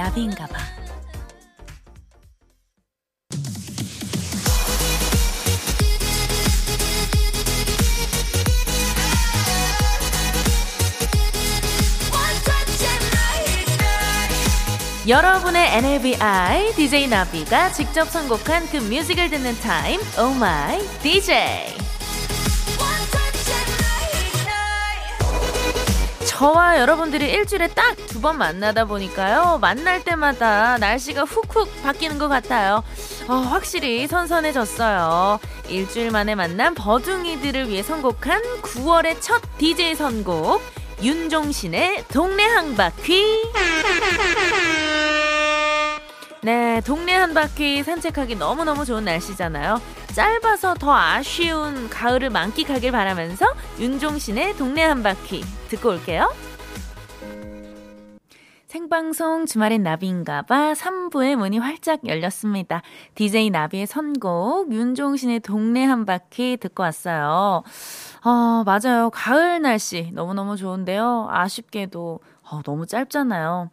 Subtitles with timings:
[0.00, 0.58] 나비인가 봐.
[15.06, 21.79] 여러분의 NABI DJ 나비가 직접 선곡한 그 뮤직을 듣는 타임 Oh My DJ
[26.40, 32.82] 저와 여러분들이 일주일에 딱 두 번 만나다 보니까요 만날 때마다 날씨가 훅훅 바뀌는 것 같아요.
[33.28, 35.38] 어, 확실히 선선해졌어요.
[35.68, 40.62] 일주일 만에 만난 버둥이들을 위해 선곡한 9월의 첫 DJ 선곡
[41.02, 43.42] 윤종신의 동네 한 바퀴.
[46.42, 49.80] 네, 동네 한 바퀴 산책하기 너무너무 좋은 날씨잖아요.
[50.14, 53.46] 짧아서 더 아쉬운 가을을 만끽하길 바라면서
[53.78, 56.28] 윤종신의 동네 한 바퀴 듣고 올게요.
[58.66, 62.82] 생방송 주말엔 나비인가봐 3부의 문이 활짝 열렸습니다.
[63.14, 67.62] DJ 나비의 선곡 윤종신의 동네 한 바퀴 듣고 왔어요.
[68.24, 69.10] 어, 맞아요.
[69.10, 71.28] 가을 날씨 너무너무 좋은데요.
[71.30, 72.20] 아쉽게도
[72.50, 73.70] 어, 너무 짧잖아요.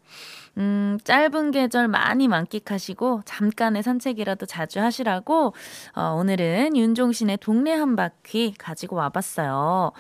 [0.58, 5.54] 음, 짧은 계절 많이 만끽하시고 잠깐의 산책이라도 자주 하시라고
[5.96, 9.92] 어, 오늘은 윤종신의 동네 한 바퀴 가지고 와봤어요.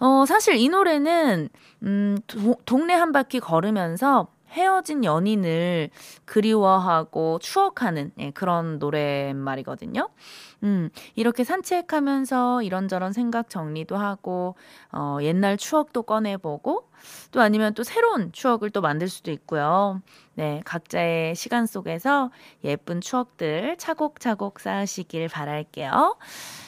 [0.00, 1.48] 어, 사실 이 노래는
[1.82, 5.90] 음, 도, 동네 한 바퀴 걸으면서 헤어진 연인을
[6.24, 10.08] 그리워하고 추억하는 예, 그런 노랫말이거든요.
[10.62, 14.54] 음, 이렇게 산책하면서 이런저런 생각 정리도 하고,
[14.92, 16.88] 어, 옛날 추억도 꺼내보고,
[17.30, 20.00] 또 아니면 또 새로운 추억을 또 만들 수도 있고요.
[20.36, 22.30] 네, 각자의 시간 속에서
[22.64, 26.16] 예쁜 추억들 차곡차곡 쌓으시길 바랄게요.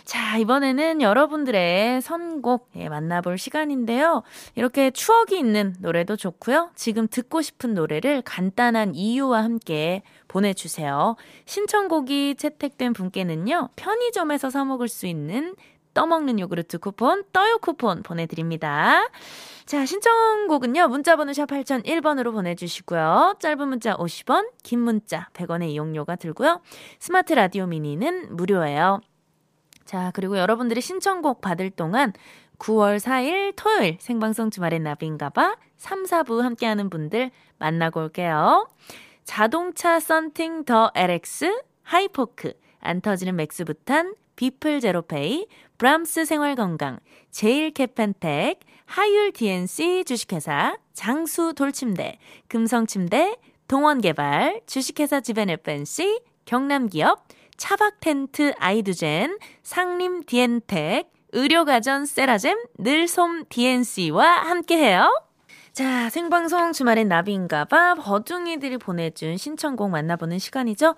[0.05, 4.23] 자, 이번에는 여러분들의 선곡 예, 만나볼 시간인데요.
[4.55, 6.71] 이렇게 추억이 있는 노래도 좋고요.
[6.77, 11.17] 지금 듣고 싶은 노래를 간단한 이유와 함께 보내주세요.
[11.47, 15.57] 신청곡이 채택된 분께는요, 편의점에서 사먹을 수 있는
[15.97, 19.09] 떠먹는 요구르트 쿠폰, 떠요 쿠폰 보내드립니다.
[19.67, 23.35] 자, 신청곡은요, 문자번호 샵 8001번으로 보내주시고요.
[23.41, 26.63] 짧은 문자 50원, 긴 문자 100원의 이용료가 들고요.
[27.01, 29.01] 스마트 라디오 미니는 무료예요.
[29.85, 32.13] 자, 그리고 여러분들이 신청곡 받을 동안
[32.61, 38.69] 9월 4일 토요일 생방송 주말의 나비인가봐 3, 4부 함께하는 분들 만나고 올게요.
[39.25, 45.49] 자동차 썬팅 더 LX, 하이포크, 안 터지는 맥스부탄, 비플 제로페이,
[45.79, 46.99] 브람스 생활건강,
[47.31, 53.37] 제일 케펜텍, 하율 DNC 주식회사, 장수 돌침대, 금성침대,
[53.69, 57.27] 동원개발, 주식회사 지벤 FNC, 경남기업,
[57.59, 65.11] 차박 텐트 아이두젠, 상림 디엔텍, 의료가전 세라젬, 늘솜 DNC와 함께해요.
[65.73, 70.95] 자, 생방송 주말엔 나비인가봐 버둥이들이 보내준 신청곡 만나보는 시간이죠.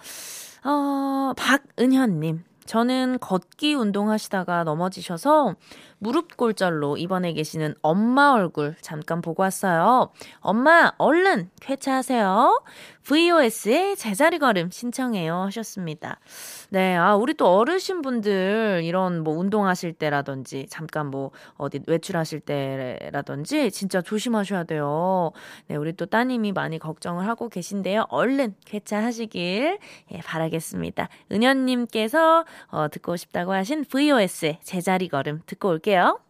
[0.65, 2.48] 어, 박은현님.
[2.69, 5.57] 저는 걷기 운동하시다가 넘어지셔서
[5.99, 10.11] 무릎 골절로 입원해 계시는 엄마 얼굴 잠깐 보고 왔어요.
[10.41, 12.63] 엄마, 얼른 쾌차하세요.
[13.09, 16.21] VOS의 제자리 걸음 신청해요 하셨습니다.
[16.69, 23.71] 네, 아, 우리 또 어르신 분들 이런 뭐 운동하실 때라든지 잠깐 뭐 어디 외출하실 때라든지
[23.71, 25.33] 진짜 조심하셔야 돼요.
[25.69, 28.07] 네, 우리 또 따님이 많이 걱정을 하고 계신데요.
[28.11, 29.79] 얼른 쾌차하시길
[30.13, 31.09] 예, 바라겠습니다.
[31.33, 36.21] 은현님께서 어, 듣고 싶다고 하신 VOS의 제자리 걸음 듣고 올게요.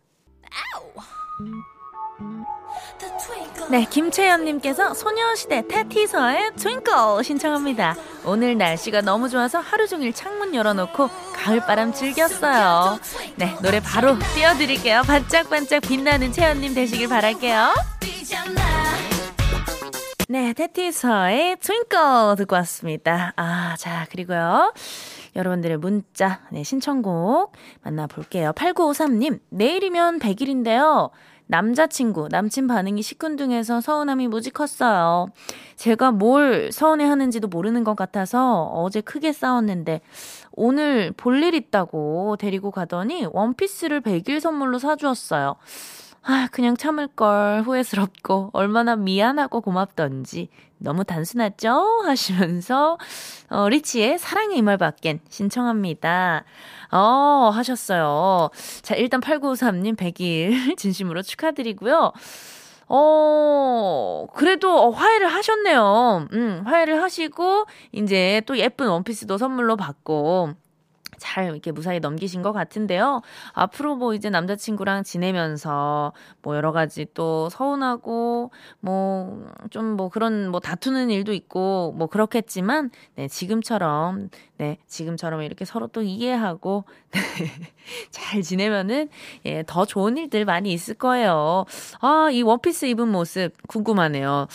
[3.71, 6.93] 네, 김채연님께서 소녀시대 테티서의 트윙클
[7.23, 7.97] 신청합니다.
[8.25, 12.99] 오늘 날씨가 너무 좋아서 하루 종일 창문 열어놓고 가을바람 즐겼어요.
[13.37, 15.03] 네, 노래 바로 띄워드릴게요.
[15.03, 17.75] 반짝반짝 빛나는 채연님 되시길 바랄게요.
[20.31, 23.35] 네, 테티서의 트윙클 듣고 왔습니다.
[23.37, 24.73] 아, 자, 그리고요.
[25.37, 28.53] 여러분들의 문자, 네, 신청곡 만나볼게요.
[28.53, 31.11] 8953님, 내일이면 100일인데요.
[31.49, 35.29] 남자친구, 남친 반응이 시큰둥해서 서운함이 무지 컸어요.
[35.77, 40.01] 제가 뭘 서운해 하는지도 모르는 것 같아서 어제 크게 싸웠는데
[40.53, 45.57] 오늘 볼 일 있다고 데리고 가더니 원피스를 100일 선물로 사주었어요.
[46.23, 50.49] 아, 그냥 참을걸 후회스럽고 얼마나 미안하고 고맙던지
[50.79, 52.03] 너무 단순하죠?
[52.05, 52.99] 하시면서
[53.51, 56.45] 어, 리치의 사랑의 이말 밖엔 신청합니다.
[56.91, 58.51] 어, 하셨어요.
[58.83, 62.13] 자, 일단 8953님 100일 진심으로 축하드리고요.
[62.91, 66.29] 어, 그래도 어, 화해를 하셨네요.
[66.33, 70.55] 음, 화해를 하시고, 이제 또 예쁜 원피스도 선물로 받고,
[71.19, 73.23] 잘 이렇게 무사히 넘기신 것 같은데요.
[73.53, 76.13] 앞으로 뭐 이제 남자친구랑 지내면서
[76.43, 78.51] 뭐 여러 가지 또 서운하고
[78.81, 85.65] 뭐 좀뭐 뭐 그런 뭐 다투는 일도 있고 뭐 그렇겠지만 네, 지금처럼 네, 지금처럼 이렇게
[85.65, 87.21] 서로 또 이해하고 네,
[88.11, 89.09] 잘 지내면은
[89.47, 91.65] 예, 더 좋은 일들 많이 있을 거예요.
[92.01, 94.49] 아, 이 원피스 입은 모습 궁금하네요.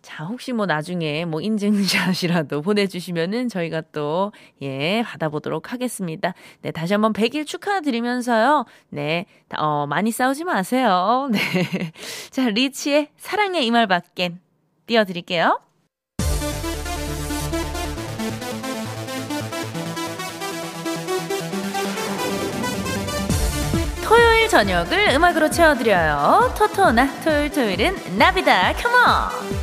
[0.00, 6.34] 자, 혹시 뭐 나중에 뭐 인증샷이라도 보내주시면은 저희가 또, 예, 받아보도록 하겠습니다.
[6.62, 8.64] 네, 다시 한번 100일 축하드리면서요.
[8.88, 9.26] 네,
[9.56, 11.28] 어, 많이 싸우지 마세요.
[11.32, 11.92] 네.
[12.30, 14.40] 자, 리치의 사랑의 이말 밖엔
[14.86, 15.60] 띄워드릴게요.
[24.52, 26.52] 저녁을 음악으로 채워드려요.
[26.58, 29.62] 토토나 토요일 토요일은 나비다 컴온!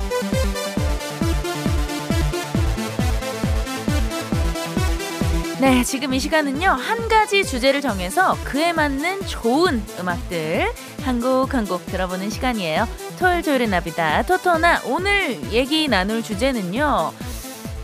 [5.62, 10.72] 네, 지금 이 시간은요, 한 가지 주제를 정해서 그에 맞는 좋은 음악들
[11.04, 12.88] 한 곡 한 곡 들어보는 시간이에요.
[13.20, 14.24] 토요일 토요일의 나비다.
[14.24, 17.12] 토토나 오늘 얘기 나눌 주제는요,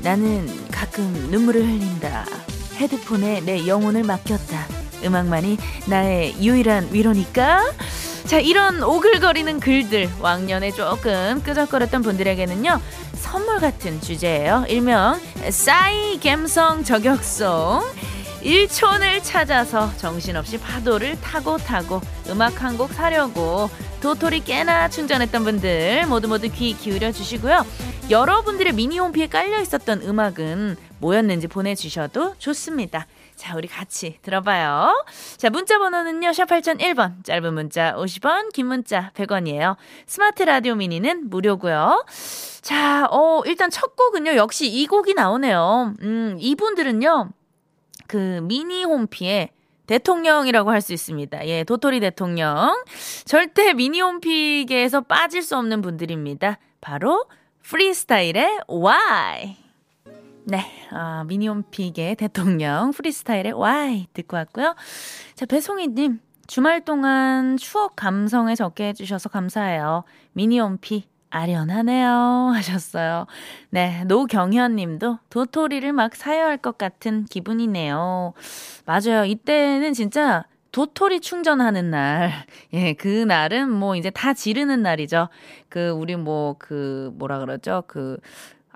[0.01, 2.25] 나는 가끔 눈물을 흘린다.
[2.77, 4.84] 헤드폰에 내 영혼을 맡겼다.
[5.05, 5.57] 음악만이
[5.87, 7.63] 나의 유일한 위로니까.
[8.25, 12.81] 자, 이런 오글거리는 글들, 왕년에 조금 끄적거렸던 분들에게는요,
[13.13, 14.65] 선물 같은 주제예요.
[14.67, 15.19] 일명
[15.49, 17.83] 싸이 갬성 저격송.
[18.41, 21.99] 일촌을 찾아서 정신없이 파도를 타고 타고
[22.29, 23.69] 음악 한 곡 사려고
[24.01, 27.65] 도토리 깨나 충전했던 분들 모두 모두 귀 기울여 주시고요.
[28.11, 33.07] 여러분들의 미니 홈피에 깔려 있었던 음악은 뭐였는지 보내주셔도 좋습니다.
[33.35, 35.05] 자, 우리 같이 들어봐요.
[35.37, 37.23] 자, 문자 번호는요, 샵 8001번.
[37.23, 39.75] 짧은 문자 50원, 긴 문자 100원이에요.
[40.05, 42.05] 스마트 라디오 미니는 무료고요.
[42.61, 45.93] 자, 어, 일단 첫 곡은요, 역시 이 곡이 나오네요.
[46.01, 47.29] 음, 이분들은요,
[48.07, 49.49] 그 미니 홈피에
[49.87, 51.45] 대통령이라고 할 수 있습니다.
[51.47, 52.83] 예, 도토리 대통령.
[53.25, 56.57] 절대 미니 홈피계에서 빠질 수 없는 분들입니다.
[56.81, 57.25] 바로
[57.63, 59.64] 프리스타일의 Y.
[60.47, 64.75] 네, 아, 미니홈픽의 대통령 프리스타일의 Y 듣고 왔고요.
[65.33, 70.03] 자, 배송이님 주말 동안 추억 감성에 적게 해주셔서 감사해요.
[70.33, 73.25] 미니홈피 아련하네요 하셨어요.
[73.71, 78.33] 네, 노경현 님도 도토리를 막 사야 할 것 같은 기분이네요.
[78.85, 79.25] 맞아요.
[79.25, 82.31] 이때는 진짜 도토리 충전하는 날.
[82.73, 85.29] 예, 그 날은 뭐 이제 다 지르는 날이죠.
[85.69, 87.83] 그, 우리 뭐, 그, 뭐라 그러죠?
[87.87, 88.17] 그,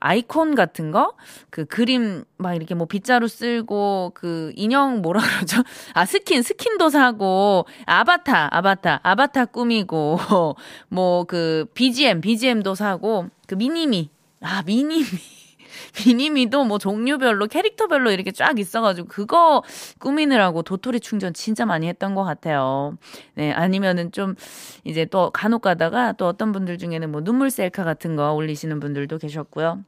[0.01, 1.13] 아이콘 같은 거?
[1.49, 5.63] 그 그림 막 이렇게 뭐 빗자루 쓸고 그 인형 뭐라 그러죠?
[5.93, 10.19] 아, 스킨, 스킨도 사고 아바타, 아바타, 아바타 꾸미고
[10.89, 14.09] 뭐 그 BGM, BGM도 사고 그 미니미.
[14.41, 15.05] 아, 미니미.
[16.05, 19.63] 미니미도 뭐 종류별로 캐릭터별로 이렇게 쫙 있어가지고 그거
[19.99, 22.97] 꾸미느라고 도토리 충전 진짜 많이 했던 것 같아요.
[23.35, 24.35] 네, 아니면은 좀
[24.83, 29.17] 이제 또 간혹 가다가 또 어떤 분들 중에는 뭐 눈물 셀카 같은 거 올리시는 분들도
[29.17, 29.83] 계셨고요.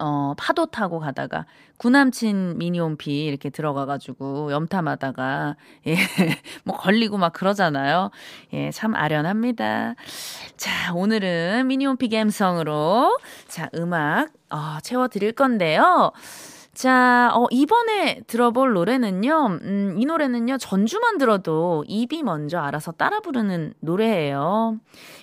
[0.00, 1.46] 어, 파도 타고 가다가
[1.78, 5.56] 구남친 미니홈피 이렇게 들어가가지고 염탐하다가,
[5.88, 5.96] 예,
[6.64, 8.10] 뭐 걸리고 막 그러잖아요.
[8.52, 9.94] 예, 참 아련합니다.
[10.56, 13.18] 자, 오늘은 미니홈피 갬성으로,
[13.48, 16.12] 자, 음악, 어, 채워드릴 건데요.
[16.74, 23.74] 자, 어, 이번에 들어볼 노래는요, 음, 이 노래는요, 전주만 들어도 입이 먼저 알아서 따라 부르는
[23.80, 24.78] 노래예요.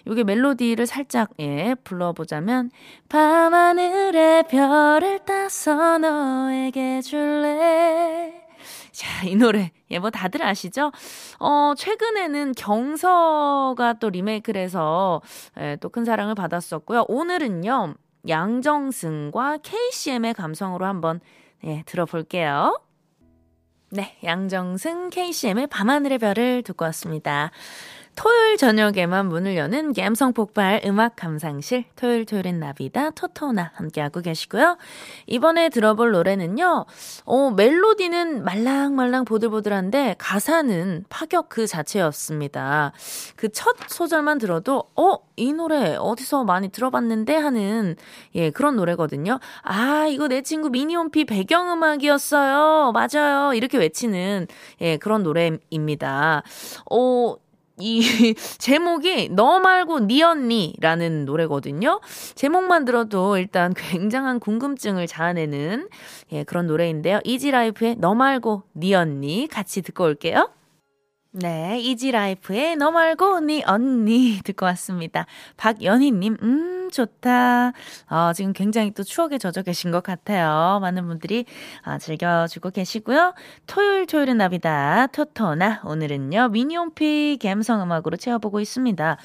[0.08, 2.70] 요게 멜로디를 살짝, 예, 불러보자면,
[3.10, 8.32] 밤하늘에 별을 따서 너에게 줄래.
[8.91, 9.72] 자, 이 노래.
[9.89, 10.91] 예, 뭐 다들 아시죠?
[11.39, 15.22] 어, 최근에는 경서가 또 리메이크를 해서,
[15.60, 17.06] 예, 또 큰 사랑을 받았었고요.
[17.08, 17.96] 오늘은요,
[18.28, 21.20] 양정승과 KCM의 감성으로 한번
[21.64, 22.80] 예, 들어볼게요.
[23.92, 27.52] 네, 양정승 KCM의 밤하늘의 별을 듣고 왔습니다.
[28.20, 34.78] 토요일 저녁에만 문을 여는 갬성 폭발 음악 감상실 토요일 토요일엔 나비다 토토나 함께하고 계시고요.
[35.26, 36.86] 이번에 들어볼 노래는요.
[37.24, 42.92] 어, 멜로디는 말랑말랑 보들보들한데 가사는 파격 그 자체였습니다.
[43.38, 47.96] 그 첫 소절만 들어도 어, 이 노래 어디서 많이 들어봤는데 하는
[48.36, 49.40] 예, 그런 노래거든요.
[49.64, 52.92] 아, 이거 내 친구 미니홈피 배경 음악이었어요.
[52.92, 53.54] 맞아요.
[53.54, 54.48] 이렇게 외치는
[54.82, 56.44] 예, 그런 노래입니다.
[56.92, 57.36] 어,
[57.80, 58.02] 이
[58.60, 62.00] 제목이 너 말고 니 언니라는 노래거든요.
[62.36, 65.90] 제목만 들어도 일단 굉장한 궁금증을 자아내는
[66.32, 67.20] 예, 그런 노래인데요.
[67.24, 70.50] 이지라이프의 너 말고 니 언니 같이 듣고 올게요.
[71.32, 75.28] 네, 이지라이프의 너 말고 네 언니 듣고 왔습니다.
[75.58, 77.74] 박연희님, 음, 좋다.
[78.10, 80.79] 어, 지금 굉장히 또 추억에 젖어 계신 것 같아요.
[80.81, 81.46] 많은 분들이
[81.84, 83.34] 아, 즐겨주고 계시고요.
[83.67, 85.08] 토요일, 토요일은 나비다.
[85.08, 85.81] 토토나.
[85.86, 89.17] 오늘은요, 미니홈피 갬성음악으로 채워보고 있습니다.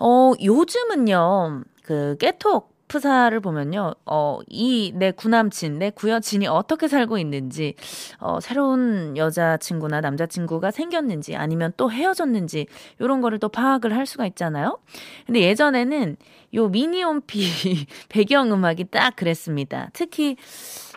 [0.00, 7.74] 어, 요즘은요, 그, 깨톡 프사를 보면요, 어, 이 내 구남친, 내 구여친이 어떻게 살고 있는지,
[8.18, 12.66] 어, 새로운 여자친구나 남자친구가 생겼는지, 아니면 또 헤어졌는지,
[13.00, 14.78] 요런 거를 또 파악을 할 수가 있잖아요?
[15.24, 16.16] 근데 예전에는
[16.54, 19.88] 요 미니홈피 배경음악이 딱 그랬습니다.
[19.94, 20.36] 특히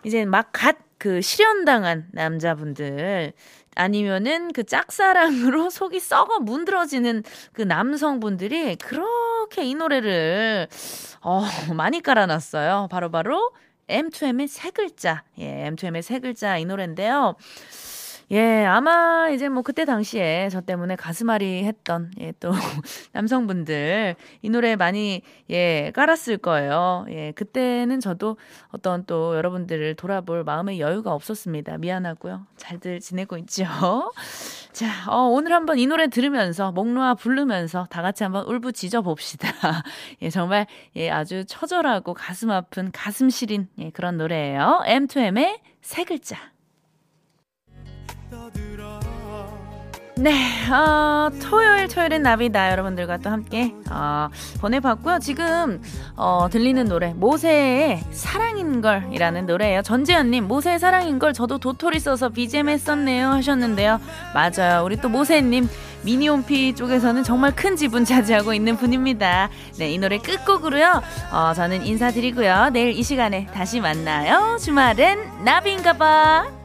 [0.04, 3.32] 이제 막갓 그 실현당한 남자분들,
[3.76, 7.24] 아니면은 그 짝사랑으로 속이 썩어 문드러지는
[7.54, 9.00] 그 남성분들이 그
[9.46, 10.68] 렇게 이 노래를
[11.22, 12.88] 어, 많이 깔아놨어요.
[12.90, 13.52] 바로바로 바로
[13.88, 15.24] M2M의 세 글자.
[15.38, 17.36] 예, M2M의 세 글자 이 노래인데요.
[18.32, 22.50] 예, 아마 이제 뭐 그때 당시에 저 때문에 가슴앓이 했던 예, 또
[23.14, 25.22] 남성분들 이 노래 많이
[25.52, 27.06] 예, 깔았을 거예요.
[27.10, 28.38] 예, 그때는 저도
[28.70, 31.78] 어떤 또 여러분들을 돌아볼 마음의 여유가 없었습니다.
[31.78, 32.48] 미안하고요.
[32.58, 33.66] 잘들 지내고 있죠.
[34.76, 39.48] 자, 어, 오늘 한번 이 노래 들으면서 목 놓아 부르면서 다 같이 한번 울부짖어 봅시다.
[40.22, 40.68] 예, 정말
[40.98, 44.84] 예, 아주 처절하고 가슴 아픈 가슴 시린 예, 그런 노래예요.
[44.86, 46.52] M2M의 세 글자.
[50.18, 50.32] 네,
[50.72, 52.72] 어, 토요일, 토요일엔 나비다.
[52.72, 54.30] 여러분들과 또 함께, 어,
[54.62, 55.20] 보내봤고요.
[55.20, 55.82] 지금,
[56.16, 59.82] 어, 들리는 노래, 모세의 사랑인 걸 이라는 노래예요.
[59.82, 63.28] 전재현님, 모세의 사랑인 걸 저도 도토리 써서 BGM 했었네요.
[63.28, 64.00] 하셨는데요.
[64.34, 64.86] 맞아요.
[64.86, 65.68] 우리 또 모세님,
[66.04, 69.50] 미니홈피 쪽에서는 정말 큰 지분 차지하고 있는 분입니다.
[69.78, 71.02] 네, 이 노래 끝곡으로요.
[71.34, 72.70] 어, 저는 인사드리고요.
[72.72, 74.58] 내일 이 시간에 다시 만나요.
[74.62, 76.65] 주말엔 나비인가봐.